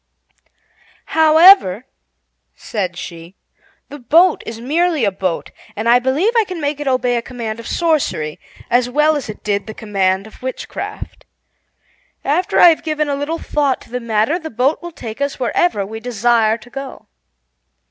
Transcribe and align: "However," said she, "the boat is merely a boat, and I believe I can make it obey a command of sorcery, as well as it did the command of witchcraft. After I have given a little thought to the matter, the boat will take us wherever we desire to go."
"However," 1.13 1.85
said 2.55 2.97
she, 2.97 3.35
"the 3.89 3.99
boat 3.99 4.41
is 4.47 4.59
merely 4.59 5.05
a 5.05 5.11
boat, 5.11 5.51
and 5.75 5.87
I 5.87 5.99
believe 5.99 6.33
I 6.35 6.43
can 6.43 6.59
make 6.59 6.79
it 6.79 6.87
obey 6.87 7.17
a 7.17 7.21
command 7.21 7.59
of 7.59 7.67
sorcery, 7.67 8.39
as 8.67 8.89
well 8.89 9.15
as 9.15 9.29
it 9.29 9.43
did 9.43 9.67
the 9.67 9.75
command 9.75 10.25
of 10.25 10.41
witchcraft. 10.41 11.25
After 12.25 12.59
I 12.59 12.69
have 12.69 12.81
given 12.81 13.09
a 13.09 13.15
little 13.15 13.37
thought 13.37 13.79
to 13.81 13.91
the 13.91 13.99
matter, 13.99 14.39
the 14.39 14.49
boat 14.49 14.81
will 14.81 14.91
take 14.91 15.21
us 15.21 15.39
wherever 15.39 15.85
we 15.85 15.99
desire 15.99 16.57
to 16.57 16.69
go." 16.71 17.05